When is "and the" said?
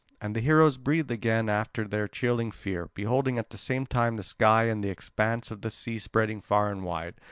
0.19-0.39, 4.63-4.89